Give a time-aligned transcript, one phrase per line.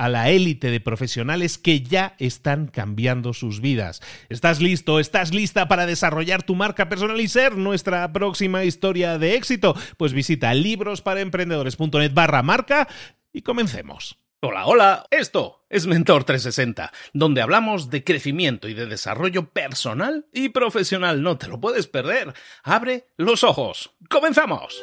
[0.00, 4.00] a la élite de profesionales que ya están cambiando sus vidas.
[4.30, 4.98] ¿Estás listo?
[4.98, 9.76] ¿Estás lista para desarrollar tu marca personal y ser nuestra próxima historia de éxito?
[9.98, 12.88] Pues visita librosparaemprendedores.net barra marca
[13.30, 14.16] y comencemos.
[14.40, 20.48] Hola, hola, esto es Mentor 360, donde hablamos de crecimiento y de desarrollo personal y
[20.48, 21.22] profesional.
[21.22, 22.32] No te lo puedes perder.
[22.64, 23.90] Abre los ojos.
[24.08, 24.82] ¡Comenzamos!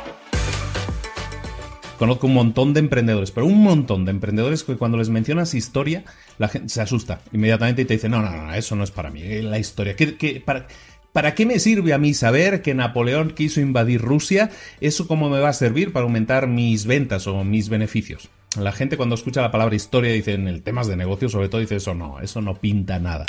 [2.01, 6.03] Conozco un montón de emprendedores, pero un montón de emprendedores que cuando les mencionas historia,
[6.39, 9.11] la gente se asusta inmediatamente y te dice, no, no, no, eso no es para
[9.11, 9.95] mí, la historia.
[9.95, 10.65] ¿Qué, para,
[11.13, 14.49] ¿Para qué me sirve a mí saber que Napoleón quiso invadir Rusia?
[14.79, 18.31] ¿Eso cómo me va a servir para aumentar mis ventas o mis beneficios?
[18.59, 21.61] La gente cuando escucha la palabra historia dice en el temas de negocio sobre todo
[21.61, 23.25] dice eso no, eso no pinta nada.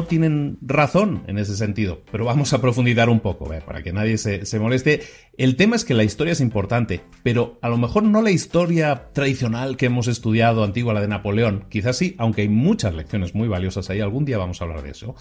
[0.00, 4.16] No tienen razón en ese sentido, pero vamos a profundizar un poco, para que nadie
[4.16, 5.02] se, se, moleste.
[5.36, 9.10] El tema es que la historia es importante, pero a lo mejor no la historia
[9.12, 13.46] tradicional que hemos estudiado, antigua, la de Napoleón, quizás sí, aunque hay muchas lecciones muy
[13.46, 15.14] valiosas ahí, algún día vamos a hablar de eso.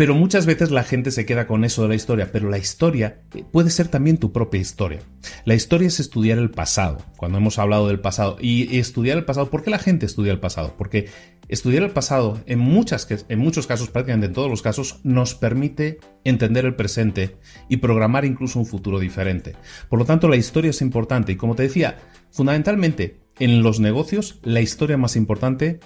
[0.00, 3.20] Pero muchas veces la gente se queda con eso de la historia, pero la historia
[3.34, 5.00] eh, puede ser también tu propia historia.
[5.44, 8.38] La historia es estudiar el pasado, cuando hemos hablado del pasado.
[8.40, 10.74] Y estudiar el pasado, ¿por qué la gente estudia el pasado?
[10.78, 11.10] Porque
[11.48, 15.98] estudiar el pasado, en, muchas, en muchos casos, prácticamente en todos los casos, nos permite
[16.24, 17.36] entender el presente
[17.68, 19.54] y programar incluso un futuro diferente.
[19.90, 21.98] Por lo tanto, la historia es importante y como te decía,
[22.30, 25.78] fundamentalmente en los negocios, la historia más importante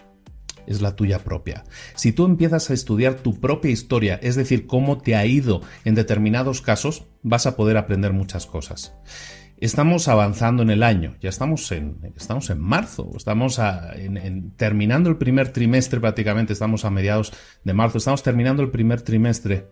[0.67, 1.65] es la tuya propia.
[1.95, 5.95] Si tú empiezas a estudiar tu propia historia, es decir, cómo te ha ido en
[5.95, 8.95] determinados casos, vas a poder aprender muchas cosas.
[9.59, 13.61] Estamos avanzando en el año, ya estamos en, estamos en marzo, estamos
[14.57, 17.33] terminando el primer trimestre prácticamente, estamos a mediados
[17.63, 19.69] de marzo, estamos terminando el primer trimestre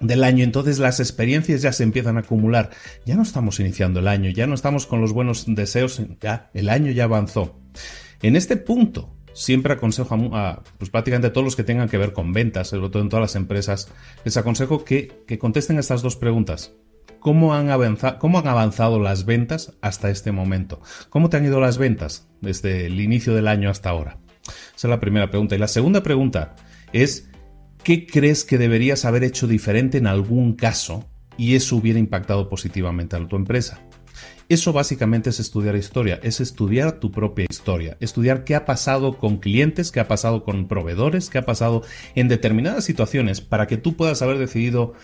[0.00, 2.70] del año, entonces las experiencias ya se empiezan a acumular.
[3.04, 6.68] Ya no estamos iniciando el año, ya no estamos con los buenos deseos, ya el
[6.68, 7.60] año ya avanzó.
[8.22, 12.14] En este punto, siempre aconsejo a, pues prácticamente a todos los que tengan que ver
[12.14, 13.88] con ventas, sobre todo en todas las empresas,
[14.24, 16.72] les aconsejo que, que contesten estas dos preguntas.
[17.20, 20.80] ¿Cómo han, avanzado, ¿Cómo han avanzado las ventas hasta este momento?
[21.10, 24.18] ¿Cómo te han ido las ventas desde el inicio del año hasta ahora?
[24.46, 25.54] Esa es la primera pregunta.
[25.54, 26.54] Y la segunda pregunta
[26.92, 27.28] es,
[27.82, 31.04] ¿qué crees que deberías haber hecho diferente en algún caso
[31.36, 33.80] y eso hubiera impactado positivamente a tu empresa?
[34.48, 39.38] Eso básicamente es estudiar historia, es estudiar tu propia historia, estudiar qué ha pasado con
[39.38, 41.82] clientes, qué ha pasado con proveedores, qué ha pasado
[42.14, 44.94] en determinadas situaciones para que tú puedas haber decidido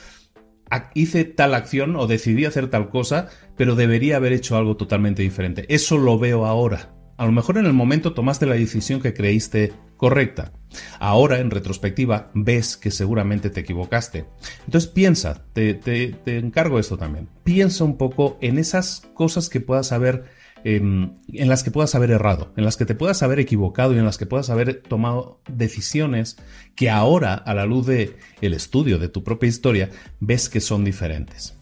[0.94, 5.66] hice tal acción o decidí hacer tal cosa, pero debería haber hecho algo totalmente diferente.
[5.68, 7.01] Eso lo veo ahora.
[7.16, 10.52] A lo mejor en el momento tomaste la decisión que creíste correcta.
[10.98, 14.24] Ahora, en retrospectiva, ves que seguramente te equivocaste.
[14.64, 17.28] Entonces piensa, te, encargo esto también.
[17.44, 20.24] Piensa un poco en esas cosas que puedas haber
[20.64, 23.98] Em, en las que puedas haber errado, en las que te puedas haber equivocado y
[23.98, 26.36] en las que puedas haber tomado decisiones
[26.76, 30.84] que ahora, a la luz del el estudio de tu propia historia, ves que son
[30.84, 31.58] diferentes.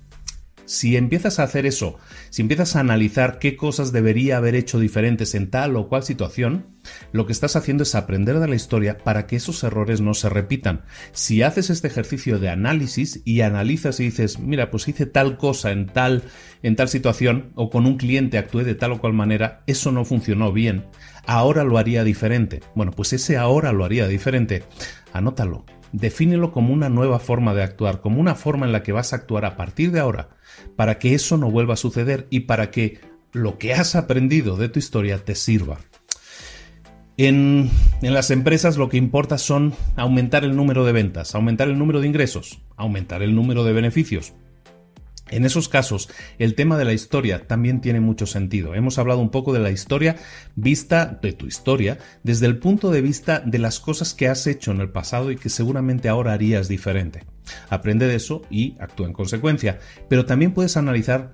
[0.71, 5.35] Si empiezas a hacer eso, si empiezas a analizar qué cosas debería haber hecho diferentes
[5.35, 6.65] en tal o cual situación,
[7.11, 10.29] lo que estás haciendo es aprender de la historia para que esos errores no se
[10.29, 10.83] repitan.
[11.11, 15.73] Si haces este ejercicio de análisis y analizas y dices, mira, pues hice tal cosa
[15.73, 16.23] en tal
[16.63, 20.05] en tal situación o con un cliente actué de tal o cual manera, eso no
[20.05, 20.85] funcionó bien.
[21.27, 22.61] Ahora lo haría diferente.
[22.77, 24.63] Bueno, pues ese ahora lo haría diferente.
[25.13, 25.65] Anótalo.
[25.93, 29.17] Defínelo como una nueva forma de actuar, como una forma en la que vas a
[29.17, 30.31] actuar a partir de ahora
[30.77, 33.01] para que eso no vuelva a suceder y para que
[33.33, 35.79] lo que has aprendido de tu historia te sirva.
[37.17, 37.71] En,
[38.01, 42.07] las empresas lo que importa son aumentar el número de ventas, aumentar el número de
[42.07, 44.33] ingresos, aumentar el número de beneficios.
[45.31, 48.75] En esos casos, el tema de la historia también tiene mucho sentido.
[48.75, 50.17] Hemos hablado un poco de la historia
[50.57, 54.73] vista de tu historia desde el punto de vista de las cosas que has hecho
[54.73, 57.25] en el pasado y que seguramente ahora harías diferente.
[57.69, 59.79] Aprende de eso y actúa en consecuencia.
[60.09, 61.33] Pero también puedes analizar,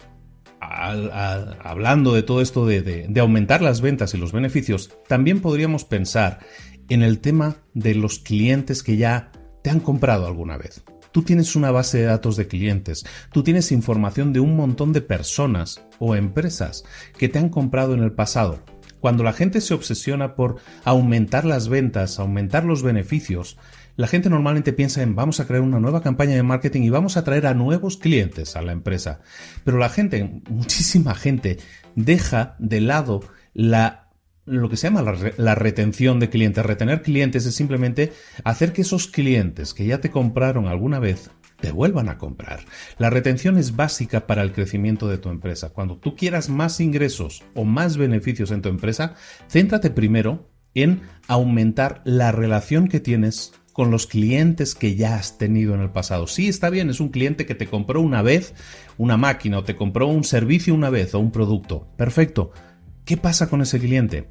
[0.60, 6.40] hablando de todo esto de, aumentar las ventas y los beneficios, también podríamos pensar
[6.88, 9.32] en el tema de los clientes que ya
[9.62, 10.84] te han comprado alguna vez.
[11.16, 15.00] Tú tienes una base de datos de clientes, tú tienes información de un montón de
[15.00, 16.84] personas o empresas
[17.16, 18.62] que te han comprado en el pasado.
[19.00, 23.56] Cuando la gente se obsesiona por aumentar las ventas, aumentar los beneficios,
[23.96, 27.16] la gente normalmente piensa en vamos a crear una nueva campaña de marketing y vamos
[27.16, 29.20] a traer a nuevos clientes a la empresa.
[29.64, 31.56] Pero la gente, muchísima gente,
[31.94, 33.22] deja de lado
[33.54, 34.05] la
[34.46, 35.02] lo que se llama
[35.36, 36.64] la, retención de clientes.
[36.64, 38.12] Retener clientes es simplemente
[38.44, 42.60] hacer que esos clientes que ya te compraron alguna vez te vuelvan a comprar.
[42.98, 45.70] La retención es básica para el crecimiento de tu empresa.
[45.70, 49.14] Cuando tú quieras más ingresos o más beneficios en tu empresa,
[49.48, 55.74] céntrate primero en aumentar la relación que tienes con los clientes que ya has tenido
[55.74, 56.26] en el pasado.
[56.26, 58.54] Sí, está bien, es un cliente que te compró una vez
[58.96, 61.88] una máquina o te compró un servicio una vez o un producto.
[61.96, 62.52] Perfecto.
[63.06, 64.28] ¿Qué pasa con ese cliente?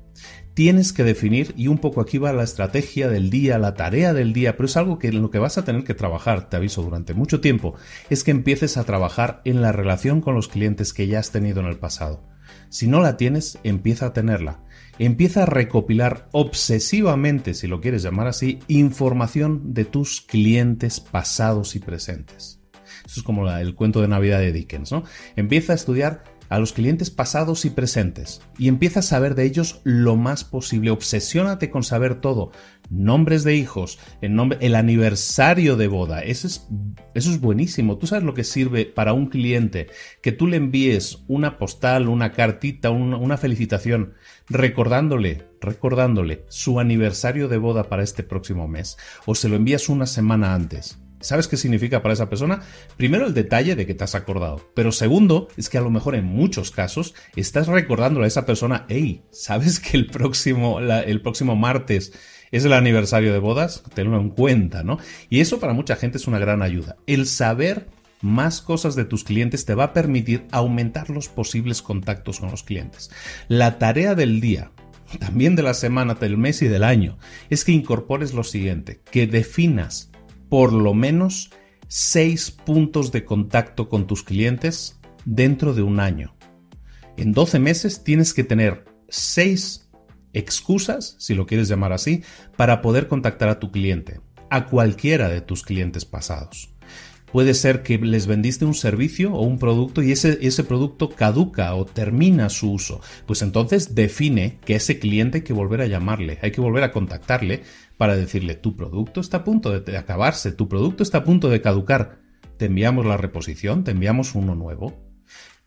[0.54, 4.34] Tienes que definir, y un poco aquí va la estrategia del día, la tarea del
[4.34, 6.84] día, pero es algo que en lo que vas a tener que trabajar, te aviso,
[6.84, 7.76] durante mucho tiempo,
[8.10, 11.62] es que empieces a trabajar en la relación con los clientes que ya has tenido
[11.62, 12.28] en el pasado.
[12.68, 14.66] Si no la tienes, empieza a tenerla
[15.00, 21.80] empieza a recopilar obsesivamente, si lo quieres llamar así, información de tus clientes pasados y
[21.80, 22.62] presentes.
[23.06, 25.04] Eso es como el cuento de Navidad de Dickens, ¿no?
[25.36, 29.82] Empieza a estudiar a los clientes pasados y presentes y empieza a saber de ellos
[29.84, 30.92] lo más posible.
[30.92, 32.52] Obsesiónate con saber todo.
[32.90, 36.22] Nombres de hijos, el, nombre, el aniversario de boda.
[36.22, 36.68] Eso es,
[37.16, 37.98] eso es buenísimo.
[37.98, 39.88] Tú sabes lo que sirve para un cliente
[40.22, 44.14] que tú le envíes una postal, una cartita, una, una felicitación
[44.48, 50.06] recordándole, recordándole su aniversario de boda para este próximo mes o se lo envías una
[50.06, 52.62] semana antes ¿Sabes qué significa para esa persona?
[52.98, 56.14] Primero el detalle de que te has acordado, pero segundo es que a lo mejor
[56.14, 61.56] en muchos casos estás recordándole a esa persona, hey, ¿sabes que el próximo, el próximo
[61.56, 62.14] martes
[62.52, 63.84] es el aniversario de bodas?
[63.96, 65.00] Tenlo en cuenta, ¿no?
[65.30, 66.96] Y eso para mucha gente es una gran ayuda.
[67.08, 67.88] El saber
[68.22, 72.62] más cosas de tus clientes te va a permitir aumentar los posibles contactos con los
[72.62, 73.10] clientes.
[73.48, 74.72] La tarea del día,
[75.20, 77.18] también de la semana, del mes y del año,
[77.50, 80.12] es que incorpores lo siguiente, que definas
[80.50, 81.52] por lo menos
[81.88, 86.36] seis puntos de contacto con tus clientes dentro de un año.
[87.18, 89.90] En 12 meses tienes que tener seis
[90.34, 92.24] excusas, si lo quieres llamar así,
[92.58, 96.76] para poder contactar a tu cliente, a cualquiera de tus clientes pasados.
[97.32, 101.76] Puede ser que les vendiste un servicio o un producto y ese, ese producto caduca
[101.76, 103.02] o termina su uso.
[103.26, 106.94] Pues entonces define que ese cliente hay que volver a llamarle, hay que volver a
[106.94, 107.64] contactarle
[107.98, 111.62] para decirle tu producto está a punto de acabarse, tu producto está a punto de
[111.62, 112.20] caducar.
[112.58, 115.04] Te enviamos la reposición, te enviamos uno nuevo.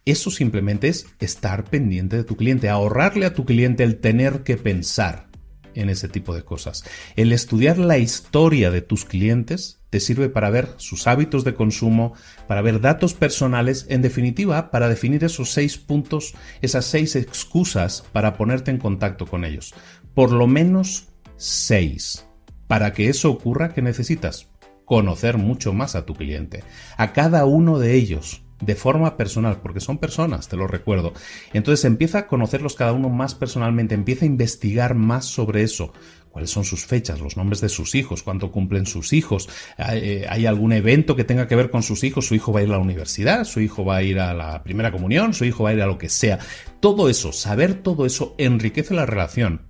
[0.05, 4.57] Eso simplemente es estar pendiente de tu cliente, ahorrarle a tu cliente el tener que
[4.57, 5.29] pensar
[5.75, 6.85] en ese tipo de cosas.
[7.15, 12.15] El estudiar la historia de tus clientes te sirve para ver sus hábitos de consumo,
[12.47, 18.35] para ver datos personales, en definitiva, para definir esos seis puntos, esas seis excusas para
[18.35, 19.75] ponerte en contacto con ellos.
[20.15, 21.09] Por lo menos
[21.39, 22.27] seis.
[22.67, 24.51] Para que eso ocurra, ¿qué necesitas?
[24.85, 26.63] Conocer mucho más a tu cliente,
[26.99, 31.15] a cada uno de ellos, de forma personal, porque son personas, te lo recuerdo.
[31.53, 35.93] Entonces empieza a conocerlos cada uno más personalmente, empieza a investigar más sobre eso
[36.31, 40.47] cuáles son sus fechas, los nombres de sus hijos, cuánto cumplen sus hijos, eh, hay
[40.47, 42.73] algún evento que tenga que ver con sus hijos, su hijo va a ir a
[42.73, 45.75] la universidad, su hijo va a ir a la primera comunión, su hijo va a
[45.75, 46.39] ir a lo que sea.
[46.81, 49.63] Todo eso, saber todo eso enriquece la relación,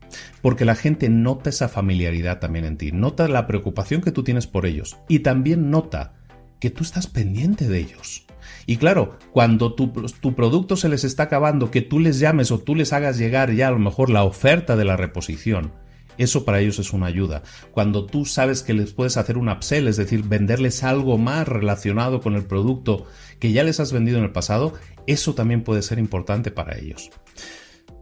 [0.42, 4.46] porque la gente nota esa familiaridad también en ti, nota la preocupación que tú tienes
[4.46, 6.14] por ellos y también nota
[6.60, 8.26] que tú estás pendiente de ellos.
[8.66, 9.92] Y claro, cuando tu,
[10.34, 13.68] producto se les está acabando, que tú les llames o tú les hagas llegar ya
[13.68, 15.72] a lo mejor la oferta de la reposición,
[16.18, 17.42] eso para ellos es una ayuda.
[17.70, 22.20] Cuando tú sabes que les puedes hacer un upsell, es decir, venderles algo más relacionado
[22.20, 23.06] con el producto
[23.38, 24.74] que ya les has vendido en el pasado,
[25.06, 27.10] eso también puede ser importante para ellos.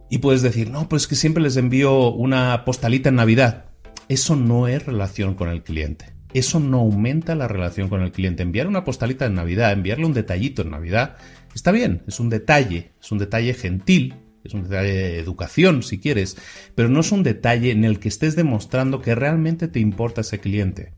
[0.09, 3.65] Y puedes decir, no, pues que siempre les envío una postalita en Navidad.
[4.07, 6.13] Eso no es relación con el cliente.
[6.33, 8.43] Eso no aumenta la relación con el cliente.
[8.43, 11.17] Enviar una postalita en Navidad, enviarle un detallito en Navidad,
[11.53, 15.99] está bien, es un detalle, es un detalle gentil, es un detalle de educación si
[15.99, 16.37] quieres,
[16.75, 20.39] pero no es un detalle en el que estés demostrando que realmente te importa ese
[20.39, 20.93] cliente.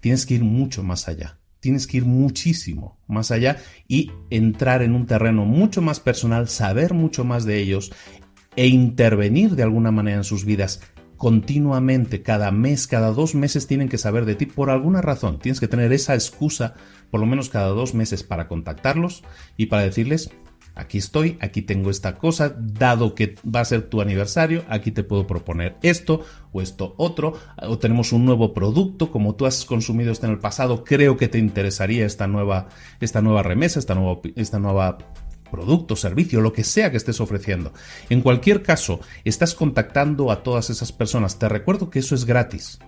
[0.00, 1.38] Tienes que ir mucho más allá.
[1.60, 6.92] Tienes que ir muchísimo más allá y entrar en un terreno mucho más personal, saber
[6.92, 7.92] mucho más de ellos
[8.56, 10.80] e intervenir de alguna manera en sus vidas
[11.16, 15.38] continuamente, cada mes, cada dos meses tienen que saber de ti por alguna razón.
[15.38, 16.74] Tienes que tener esa excusa
[17.12, 19.22] por lo menos cada dos meses para contactarlos
[19.56, 20.30] y para decirles,
[20.74, 25.04] aquí estoy, aquí tengo esta cosa, dado que va a ser tu aniversario, aquí te
[25.04, 30.10] puedo proponer esto o esto otro, o tenemos un nuevo producto, como tú has consumido
[30.10, 32.68] esto en el pasado, creo que te interesaría esta nueva,
[33.00, 34.98] esta nueva remesa, esta nueva, esta nueva
[35.52, 37.72] producto, servicio, lo que sea que estés ofreciendo.
[38.10, 41.38] En cualquier caso, estás contactando a todas esas personas.
[41.38, 42.80] Te recuerdo que eso es gratis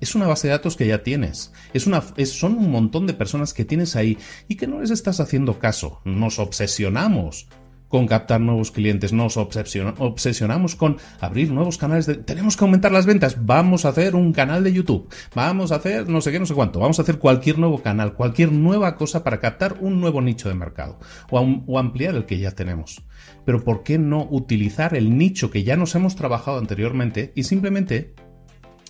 [0.00, 1.52] es una base de datos que ya tienes.
[1.72, 5.20] Es una, son un montón de personas que tienes ahí y que no les estás
[5.20, 6.00] haciendo caso.
[6.04, 7.48] Nos obsesionamos
[7.88, 12.16] con captar nuevos clientes, nos obsesionamos con abrir nuevos canales de...
[12.16, 16.08] Tenemos que aumentar las ventas, vamos a hacer un canal de YouTube, vamos a hacer
[16.08, 19.22] no sé qué, no sé cuánto, vamos a hacer cualquier nuevo canal, cualquier nueva cosa
[19.22, 20.98] para captar un nuevo nicho de mercado
[21.30, 23.02] o, o ampliar el que ya tenemos.
[23.44, 28.14] Pero ¿por qué no utilizar el nicho que ya nos hemos trabajado anteriormente y simplemente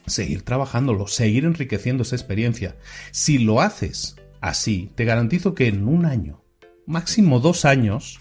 [0.07, 2.76] seguir trabajándolo, seguir enriqueciendo esa experiencia.
[3.11, 6.45] Si lo haces así, te garantizo que en un año,
[6.87, 8.21] máximo dos años,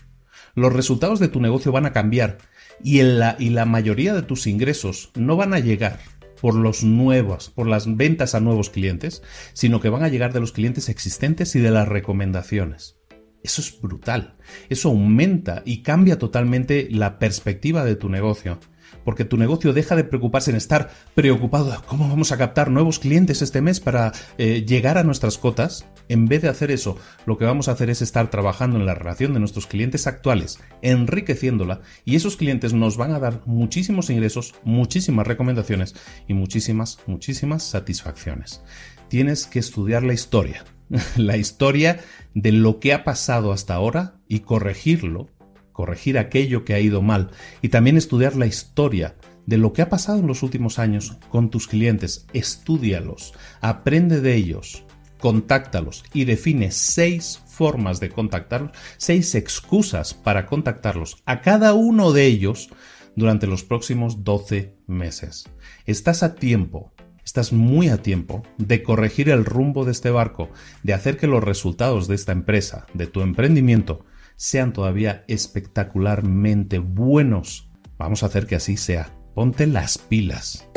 [0.55, 2.37] los resultados de tu negocio van a cambiar
[2.83, 5.99] y, la, la mayoría de tus ingresos no van a llegar
[6.41, 10.39] por los nuevos, por las ventas a nuevos clientes, sino que van a llegar de
[10.39, 12.97] los clientes existentes y de las recomendaciones.
[13.43, 14.37] Eso es brutal.
[14.69, 18.59] Eso aumenta y cambia totalmente la perspectiva de tu negocio
[19.03, 22.99] porque tu negocio deja de preocuparse en estar preocupado de cómo vamos a captar nuevos
[22.99, 25.85] clientes este mes para eh, llegar a nuestras cotas.
[26.07, 28.93] En vez de hacer eso, lo que vamos a hacer es estar trabajando en la
[28.93, 34.53] relación de nuestros clientes actuales, enriqueciéndola, y esos clientes nos van a dar muchísimos ingresos,
[34.63, 35.95] muchísimas recomendaciones
[36.27, 38.61] y muchísimas, muchísimas satisfacciones.
[39.07, 40.63] Tienes que estudiar la historia,
[41.17, 41.99] la historia
[42.33, 45.29] de lo que ha pasado hasta ahora y corregirlo
[45.75, 49.15] corregir aquello que ha ido mal y también estudiar la historia
[49.45, 52.25] de lo que ha pasado en los últimos años con tus clientes.
[52.33, 54.85] Estúdialos, aprende de ellos
[55.19, 62.25] contáctalos y define seis formas de contactarlos, seis excusas para contactarlos a cada uno de
[62.25, 62.69] ellos
[63.15, 65.49] durante los próximos 12 meses.
[65.85, 70.49] Estás a tiempo, estás muy a tiempo de corregir el rumbo de este barco,
[70.83, 77.69] de hacer que los resultados de esta empresa, de tu emprendimiento, sean todavía espectacularmente buenos.
[77.97, 79.09] Vamos a hacer que así sea.
[79.33, 80.67] Ponte las pilas.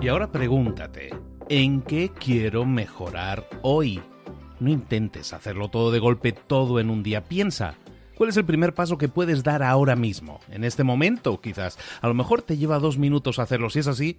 [0.00, 1.10] Y ahora pregúntate,
[1.48, 4.00] ¿en qué quiero mejorar hoy?
[4.60, 7.24] No intentes hacerlo todo de golpe, todo en un día.
[7.24, 7.74] Piensa,
[8.14, 10.38] ¿cuál es el primer paso que puedes dar ahora mismo?
[10.48, 11.76] En este momento, quizás.
[12.00, 13.68] A lo mejor te lleva dos minutos hacerlo.
[13.68, 14.18] Si es así,